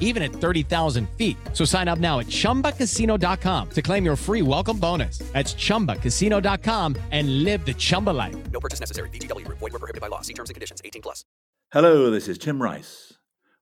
[0.00, 1.36] even at 30,000 feet.
[1.52, 5.18] So sign up now at chumbacasino.com to claim your free welcome bonus.
[5.32, 8.50] That's chumbacasino.com and live the Chumba life.
[8.50, 9.08] No purchase necessary.
[9.10, 9.58] VGW Group.
[9.58, 10.22] Void were prohibited by law.
[10.22, 10.82] See terms and conditions.
[10.84, 11.24] 18 plus.
[11.72, 13.12] Hello, this is Tim Rice.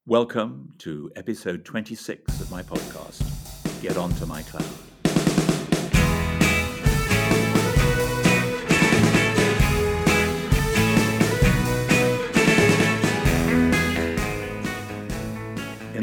[0.06, 3.20] Welcome to episode 26 of my podcast,
[3.83, 4.88] Get Onto My Cloud.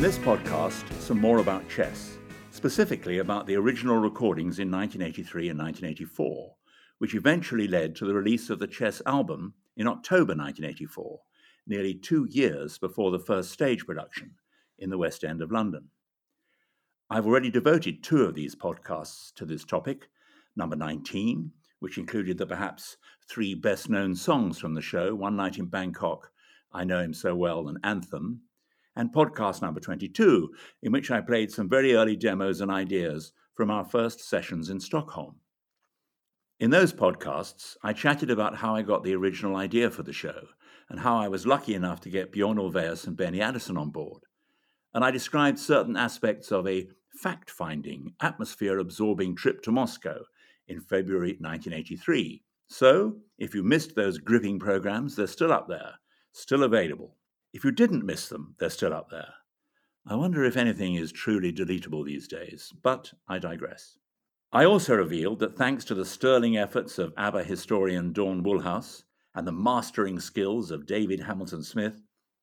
[0.06, 2.20] This podcast, some more about chess,
[2.52, 6.56] specifically about the original recordings in 1983 and 1984,
[7.00, 11.20] which eventually led to the release of the chess album in October 1984,
[11.66, 14.30] nearly two years before the first stage production
[14.78, 15.90] in the West End of London.
[17.10, 20.08] I've already devoted two of these podcasts to this topic
[20.56, 25.58] number 19, which included the perhaps three best known songs from the show One Night
[25.58, 26.30] in Bangkok,
[26.72, 28.42] I Know Him So Well, and Anthem,
[28.96, 30.50] and podcast number 22,
[30.84, 34.80] in which I played some very early demos and ideas from our first sessions in
[34.80, 35.36] Stockholm.
[36.60, 40.48] In those podcasts, I chatted about how I got the original idea for the show
[40.90, 44.24] and how I was lucky enough to get Bjorn Ulvaeus and Benny Andersson on board.
[44.94, 50.24] And I described certain aspects of a fact finding, atmosphere absorbing trip to Moscow
[50.68, 52.44] in February 1983.
[52.68, 55.96] So, if you missed those gripping programs, they're still up there,
[56.32, 57.18] still available.
[57.56, 59.36] If you didn't miss them, they're still up there.
[60.06, 63.98] I wonder if anything is truly deletable these days, but I digress.
[64.52, 69.48] I also revealed that thanks to the sterling efforts of ABBA historian Dawn Woolhouse and
[69.48, 72.02] the mastering skills of David Hamilton Smith,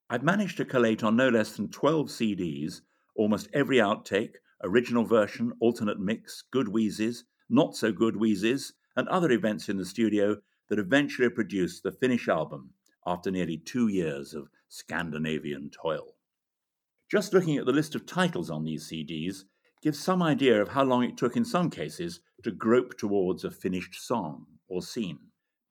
[0.09, 2.81] I've managed to collate on no less than 12 CDs
[3.15, 9.31] almost every outtake, original version, alternate mix, good wheezes, not so good wheezes, and other
[9.31, 10.39] events in the studio
[10.71, 12.71] that eventually produced the finished album
[13.07, 16.15] after nearly two years of Scandinavian toil.
[17.11, 19.45] Just looking at the list of titles on these CDs
[19.83, 23.51] gives some idea of how long it took in some cases to grope towards a
[23.51, 25.19] finished song or scene.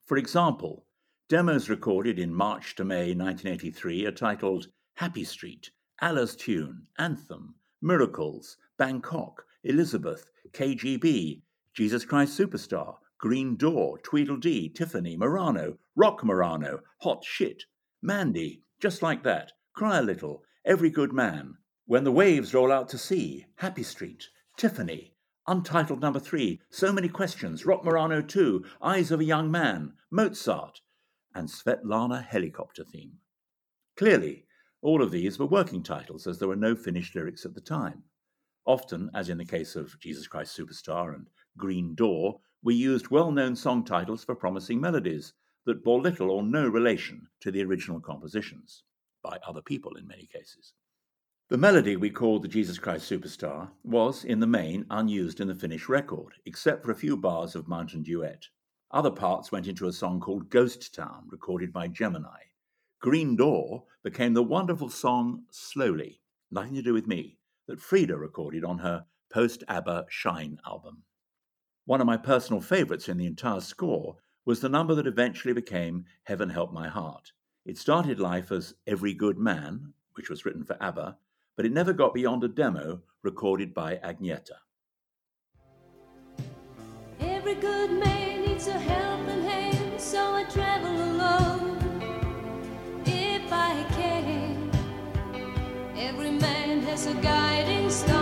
[0.05, 0.85] For example,
[1.29, 8.57] demos recorded in March to May 1983 are titled Happy Street, Allah's Tune, Anthem, Miracles,
[8.77, 11.41] Bangkok, Elizabeth, KGB,
[11.73, 17.63] Jesus Christ Superstar, Green Door, Tweedledee, Tiffany, Merano, Rock Merano, Hot Shit,
[18.03, 21.53] Mandy, Just Like That, Cry a Little, Every Good Man,
[21.85, 25.13] When the Waves Roll Out to Sea, Happy Street, Tiffany,
[25.45, 30.81] Untitled Number Three, So Many Questions, Rock Merano 2, Eyes of a Young Man, Mozart,
[31.35, 33.19] and Svetlana Helicopter Theme.
[33.97, 34.47] Clearly,
[34.81, 38.01] all of these were working titles as there were no finished lyrics at the time.
[38.65, 43.31] Often, as in the case of Jesus Christ Superstar and Green Door, we used well
[43.31, 45.33] known song titles for promising melodies
[45.65, 48.83] that bore little or no relation to the original compositions,
[49.23, 50.73] by other people in many cases.
[51.49, 55.55] The melody we called the Jesus Christ Superstar was, in the main, unused in the
[55.55, 58.47] finished record, except for a few bars of Mountain Duet.
[58.89, 62.39] Other parts went into a song called Ghost Town, recorded by Gemini.
[63.01, 67.37] Green Door became the wonderful song Slowly, nothing to do with me,
[67.67, 71.03] that Frida recorded on her post ABBA Shine album.
[71.85, 76.05] One of my personal favourites in the entire score was the number that eventually became
[76.23, 77.31] Heaven Help My Heart.
[77.65, 81.17] It started life as Every Good Man, which was written for ABBA,
[81.55, 84.57] but it never got beyond a demo recorded by Agneta.
[87.19, 91.77] Every good man needs a helping hand, so I travel alone
[93.05, 94.71] if I can.
[95.95, 98.20] Every man has a guiding star.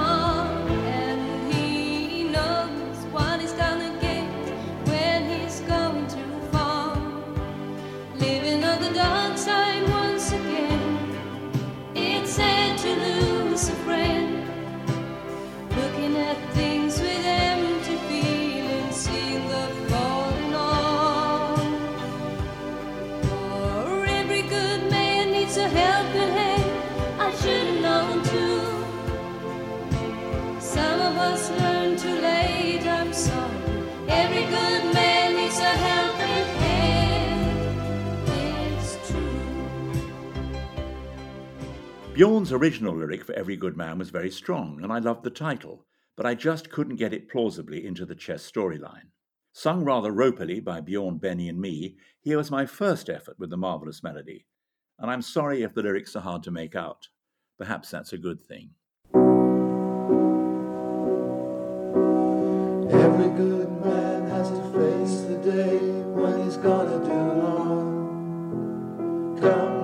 [42.20, 45.86] Bjorn's original lyric for Every Good Man was very strong, and I loved the title,
[46.18, 49.12] but I just couldn't get it plausibly into the chess storyline.
[49.54, 53.56] Sung rather ropily by Bjorn, Benny, and me, here was my first effort with the
[53.56, 54.46] marvellous melody,
[55.00, 57.08] and I'm sorry if the lyrics are hard to make out.
[57.58, 58.72] Perhaps that's a good thing.
[62.92, 67.78] Every good man has to face the day when he's gonna do wrong.
[69.40, 69.79] Come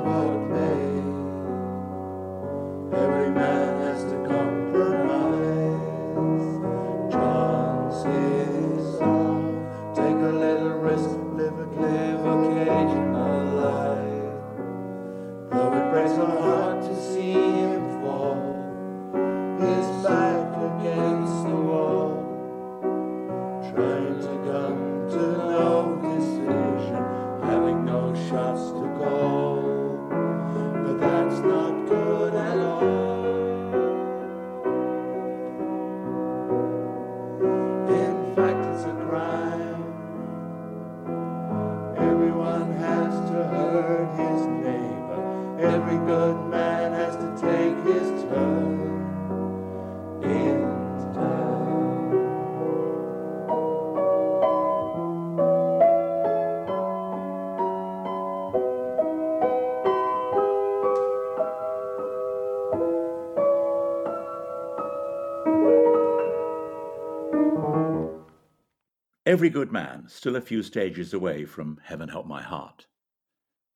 [69.25, 72.86] Every Good Man, still a few stages away from Heaven Help My Heart.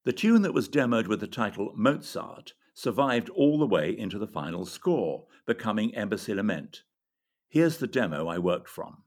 [0.06, 4.28] The tune that was demoed with the title Mozart survived all the way into the
[4.28, 6.84] final score, becoming Embassy Lament.
[7.48, 9.06] Here's the demo I worked from.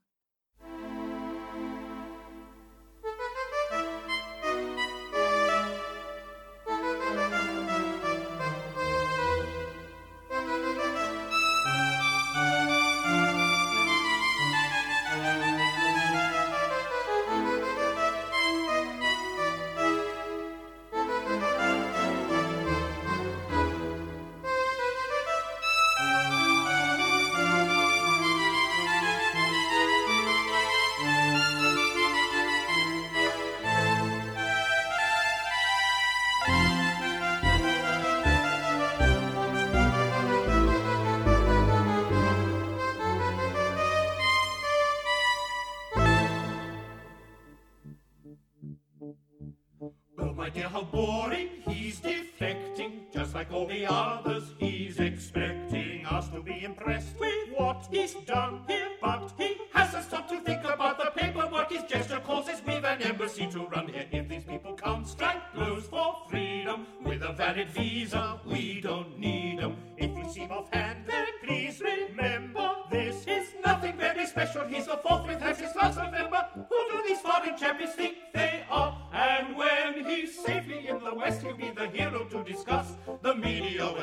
[50.82, 51.48] How boring.
[51.68, 54.54] He's deflecting, just like all the others.
[54.58, 58.62] He's expecting us to be impressed with what he's done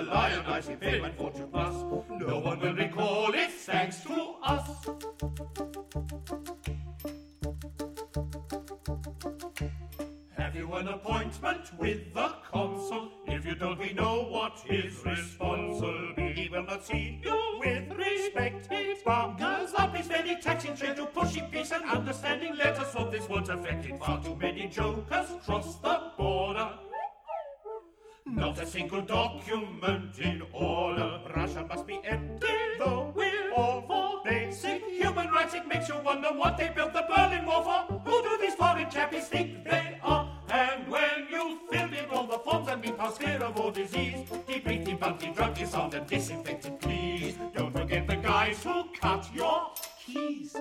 [0.10, 1.74] will lionize him, fame and fortune plus.
[2.10, 4.70] No one will recall it thanks to us.
[10.38, 13.12] Have you an appointment with the consul?
[13.28, 16.34] If you don't, we know what his response will be.
[16.34, 18.68] He will not see you with respect.
[18.72, 20.08] It bunkers up his
[20.42, 22.56] taxing trade to pushing peace and understanding.
[22.58, 24.00] Let us hope this won't affect it.
[24.00, 26.70] Far too many jokers cross the border.
[28.31, 31.19] Not a single document in order.
[31.36, 35.53] Russia must be empty, though we're all for basic human rights.
[35.53, 37.93] It makes you wonder what they built the Berlin Wall for.
[38.05, 40.29] Who do these foreign chappies think they are?
[40.50, 44.27] And when you filled in all the forms and be past fear of all disease,
[44.48, 50.55] debriefed, debunked, de-drugged, disarmed, and disinfected, please don't forget the guys who cut your keys.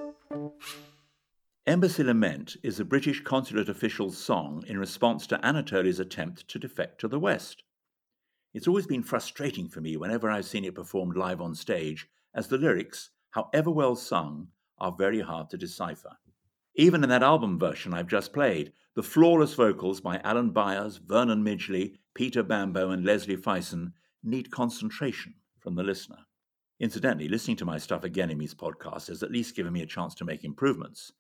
[1.68, 6.98] Embassy Lament is a British consulate official's song in response to Anatoly's attempt to defect
[6.98, 7.62] to the West.
[8.54, 12.48] It's always been frustrating for me whenever I've seen it performed live on stage, as
[12.48, 14.48] the lyrics, however well sung,
[14.78, 16.16] are very hard to decipher.
[16.75, 21.44] Even in that album version I've just played, the flawless vocals by Alan Byers, Vernon
[21.44, 23.92] Midgley, Peter Bambo, and Leslie Fyson
[24.25, 26.20] need concentration from the listener.
[26.80, 29.87] Incidentally, listening to my stuff again in these podcasts has at least given me a
[29.87, 31.12] chance to make improvements.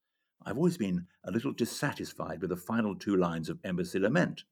[0.44, 4.44] I've always been a little dissatisfied with the final two lines of Embassy Lament.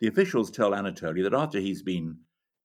[0.00, 2.18] The officials tell Anatoly that after he's been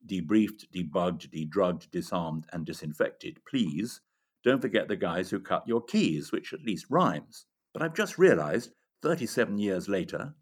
[0.05, 4.01] debriefed, debugged, dedrugged, disarmed, and disinfected, please
[4.43, 7.45] don't forget the guys who cut your keys, which at least rhymes.
[7.73, 10.35] But I've just realized, 37 years later,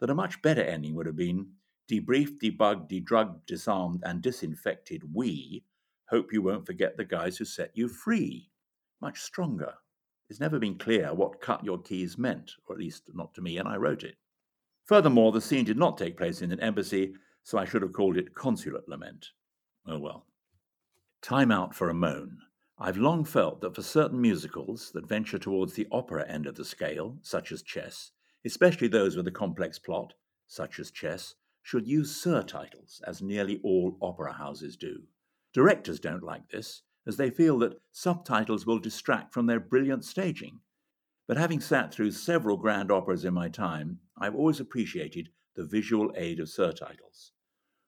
[0.00, 1.52] that a much better ending would have been
[1.90, 5.02] debriefed, debugged, dedrugged, disarmed, and disinfected.
[5.12, 5.64] We
[6.08, 8.50] hope you won't forget the guys who set you free.
[9.00, 9.74] Much stronger.
[10.28, 13.56] It's never been clear what cut your keys meant, or at least not to me,
[13.56, 14.16] and I wrote it.
[14.84, 18.16] Furthermore, the scene did not take place in an embassy, so I should have called
[18.16, 19.28] it Consulate Lament.
[19.86, 20.26] Oh well.
[21.22, 22.38] Time out for a moan.
[22.78, 26.64] I've long felt that for certain musicals that venture towards the opera end of the
[26.64, 28.12] scale, such as chess,
[28.44, 30.14] especially those with a complex plot,
[30.46, 35.02] such as chess, should use surtitles, as nearly all opera houses do.
[35.52, 40.60] Directors don't like this, as they feel that subtitles will distract from their brilliant staging.
[41.26, 46.12] But having sat through several grand operas in my time, I've always appreciated the visual
[46.16, 47.30] aid of surtitles.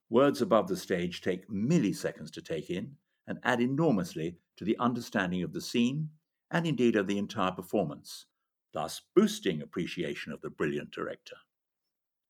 [0.09, 2.97] Words above the stage take milliseconds to take in
[3.27, 6.09] and add enormously to the understanding of the scene
[6.51, 8.25] and indeed of the entire performance,
[8.73, 11.37] thus boosting appreciation of the brilliant director.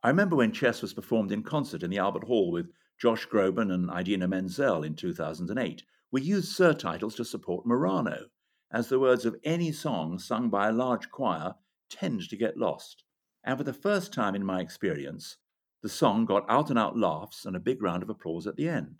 [0.03, 3.73] I remember when Chess was performed in concert in the Albert Hall with Josh Groban
[3.73, 5.85] and Idina Menzel in 2008.
[6.13, 8.25] We used surtitles to support Merano,
[8.73, 11.55] as the words of any song sung by a large choir
[11.89, 13.05] tend to get lost.
[13.45, 15.37] And for the first time in my experience,
[15.83, 18.69] the song got out and out laughs and a big round of applause at the
[18.69, 18.97] end.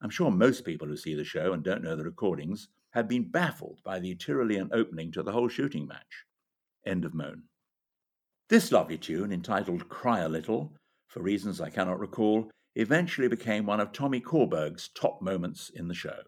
[0.00, 3.30] I'm sure most people who see the show and don't know the recordings have been
[3.30, 6.24] baffled by the Tyrolean opening to the whole shooting match.
[6.86, 7.42] End of moan.
[8.48, 10.72] This lovely tune, entitled Cry a Little,
[11.08, 15.94] for reasons I cannot recall, eventually became one of Tommy Korberg's top moments in the
[15.94, 16.20] show.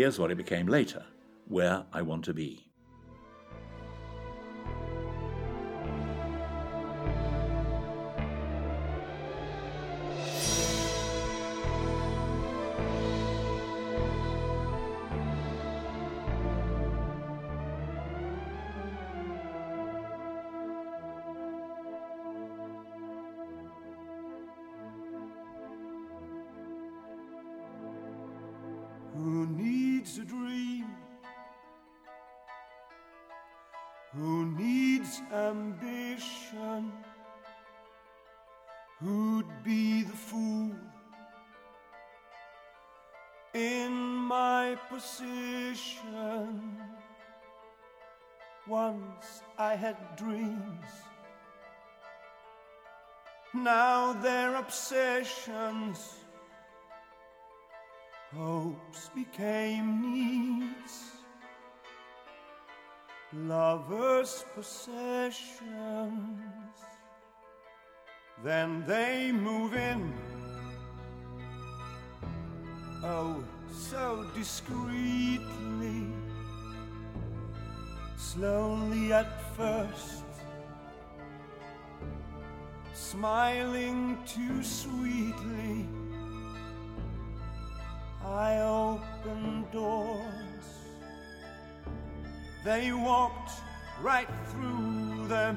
[0.00, 1.04] Here's what it became later
[1.46, 2.69] Where I Want to Be.
[49.90, 50.90] Had dreams,
[53.54, 56.14] now they're obsessions.
[58.32, 60.94] Hopes became needs,
[63.32, 65.58] lovers' possessions.
[68.44, 70.14] Then they move in,
[73.02, 73.42] oh,
[73.72, 76.06] so discreetly,
[78.20, 80.24] slowly at first,
[82.92, 85.86] smiling too sweetly.
[88.22, 90.66] I opened doors,
[92.62, 93.52] they walked
[94.02, 95.56] right through them,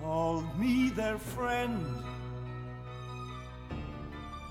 [0.00, 1.82] called me their friend.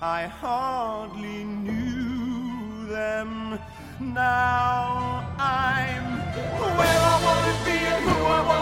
[0.02, 3.60] I hardly knew them.
[4.00, 6.04] Now I'm
[6.78, 8.59] where I wanna be and who I wanna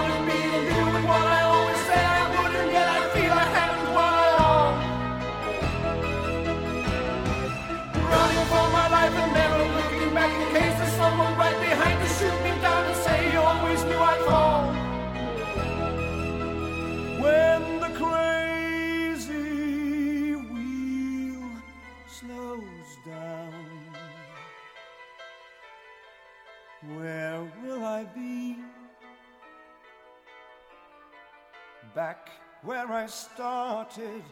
[32.09, 32.31] Back
[32.63, 34.23] where I started.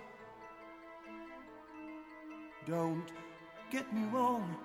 [2.66, 3.12] Don't
[3.70, 4.56] get me wrong.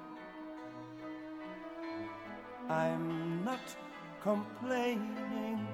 [2.69, 3.67] I'm not
[4.21, 5.67] complaining.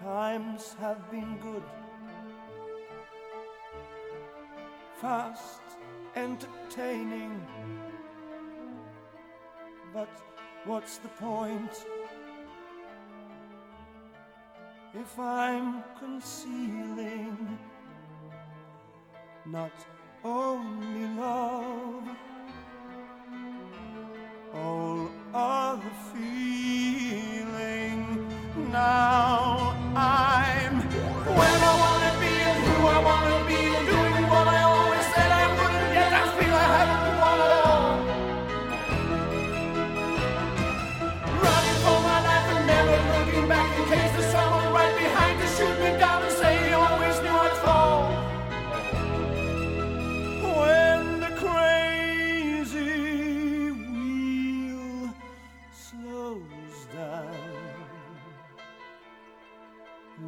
[0.00, 1.64] Times have been good.
[5.02, 5.64] Fast,
[6.16, 7.46] entertaining.
[9.92, 10.08] But
[10.64, 11.84] what's the point
[14.96, 17.58] if I'm concealing
[19.44, 19.72] not
[20.24, 22.08] only love,
[24.54, 27.24] all other feeling?
[28.70, 29.63] Now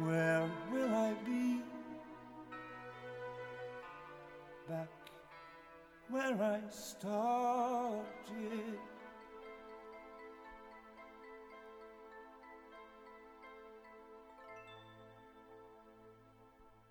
[0.03, 1.61] where will I be?
[4.67, 4.89] Back
[6.09, 8.03] where I started.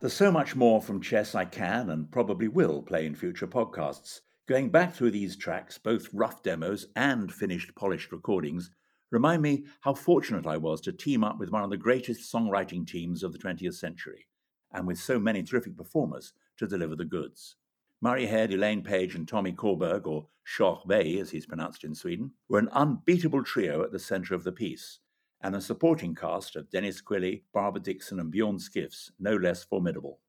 [0.00, 4.20] There's so much more from chess I can and probably will play in future podcasts.
[4.46, 8.70] Going back through these tracks, both rough demos and finished polished recordings,
[9.10, 12.86] remind me how fortunate I was to team up with one of the greatest songwriting
[12.86, 14.26] teams of the 20th century,
[14.72, 17.56] and with so many terrific performers to deliver the goods.
[18.00, 22.32] Murray Head, Elaine Paige, and Tommy Korberg, or Schorch Bay as he's pronounced in Sweden,
[22.48, 25.00] were an unbeatable trio at the centre of the piece,
[25.40, 30.20] and a supporting cast of Denis Quilley, Barbara Dickson, and Bjorn Skifs no less formidable.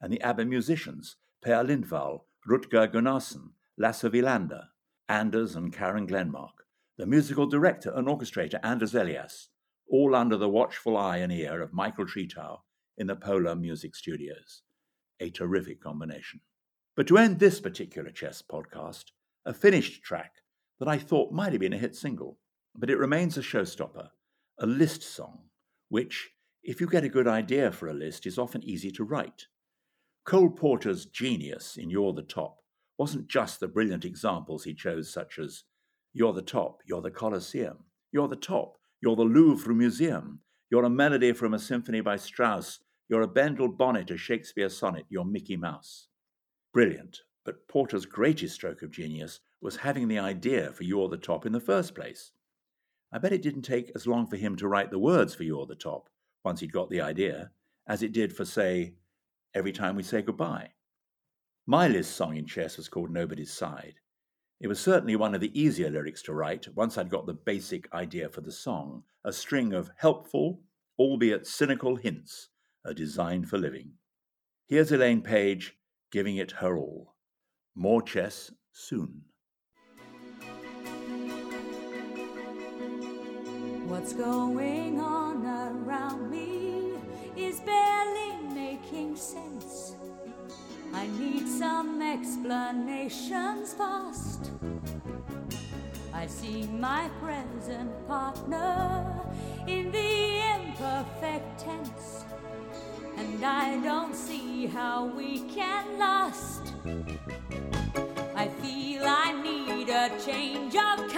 [0.00, 4.68] And the ABBA musicians, Per Lindvall, Rutger Gunnarsson, Lasse Wellander,
[5.08, 6.59] Anders and Karin Glenmark,
[7.00, 9.48] the musical director and orchestrator Anders Elias,
[9.88, 12.58] all under the watchful eye and ear of Michael Tretow
[12.98, 14.60] in the Polar Music Studios.
[15.18, 16.42] A terrific combination.
[16.94, 19.04] But to end this particular chess podcast,
[19.46, 20.42] a finished track
[20.78, 22.38] that I thought might have been a hit single,
[22.76, 24.10] but it remains a showstopper,
[24.58, 25.44] a list song,
[25.88, 26.28] which,
[26.62, 29.46] if you get a good idea for a list, is often easy to write.
[30.26, 32.58] Cole Porter's genius in You're the Top
[32.98, 35.64] wasn't just the brilliant examples he chose, such as
[36.12, 40.90] You're the Top, You're the Colosseum, You're the Top, You're the Louvre Museum, You're a
[40.90, 45.56] melody from a symphony by Strauss, You're a Bendel bonnet, a Shakespeare sonnet, You're Mickey
[45.56, 46.08] Mouse.
[46.72, 51.46] Brilliant, but Porter's greatest stroke of genius was having the idea for You're the Top
[51.46, 52.32] in the first place.
[53.12, 55.66] I bet it didn't take as long for him to write the words for You're
[55.66, 56.08] the Top,
[56.44, 57.52] once he'd got the idea,
[57.86, 58.94] as it did for, say,
[59.54, 60.70] Every Time We Say Goodbye.
[61.68, 63.99] My list song in chess was called Nobody's Side.
[64.60, 67.90] It was certainly one of the easier lyrics to write once I'd got the basic
[67.94, 70.60] idea for the song, a string of helpful,
[70.98, 72.48] albeit cynical hints,
[72.84, 73.92] a design for living.
[74.66, 75.78] Here's Elaine Paige
[76.12, 77.14] giving it her all.
[77.74, 79.22] More chess soon.
[83.86, 86.92] What's going on around me
[87.34, 89.96] is barely making sense.
[90.92, 94.50] I need some explanations fast.
[96.12, 99.06] I see my present partner
[99.66, 102.24] in the imperfect tense,
[103.16, 106.74] and I don't see how we can last.
[108.34, 111.09] I feel I need a change of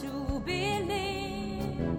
[0.00, 1.98] to believe.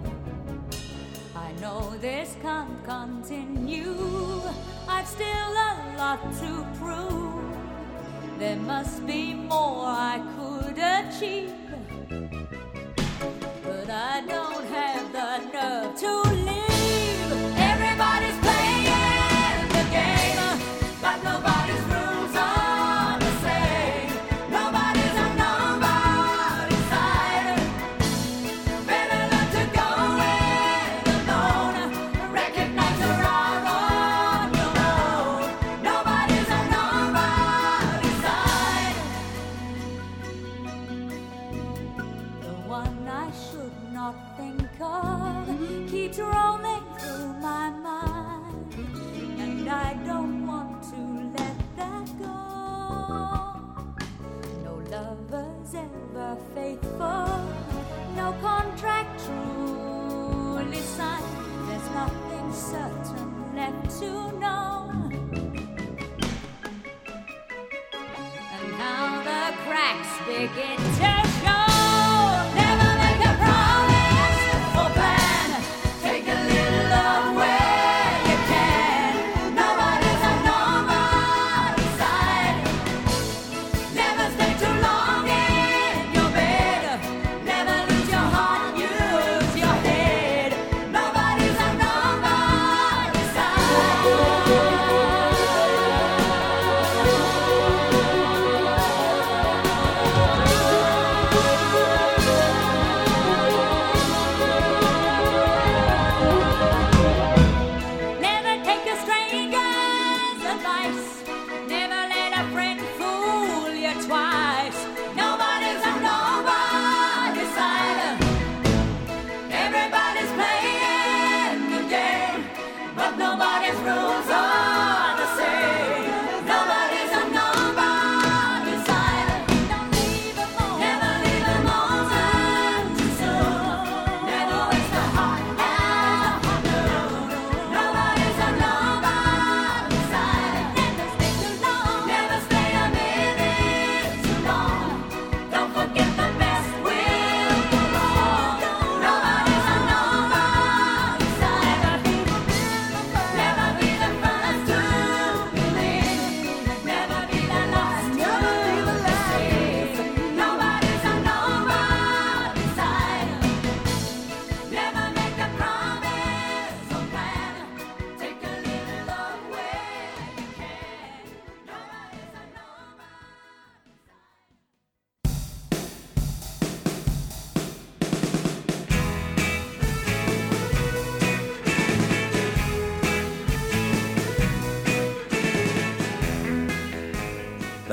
[1.36, 4.40] I know this can't continue.
[4.88, 8.38] I've still a lot to prove.
[8.38, 11.52] There must be more I could achieve.
[13.62, 14.53] But I don't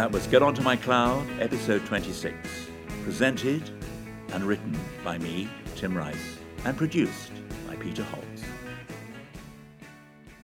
[0.01, 2.35] That was Get Onto My Cloud, episode 26.
[3.03, 3.69] Presented
[4.33, 7.31] and written by me, Tim Rice, and produced
[7.67, 8.41] by Peter Holtz.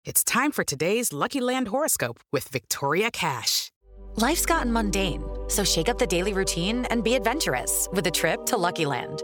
[0.05, 3.71] It's time for today's Lucky Land horoscope with Victoria Cash.
[4.17, 8.45] Life's gotten mundane, so shake up the daily routine and be adventurous with a trip
[8.45, 9.23] to Lucky Land.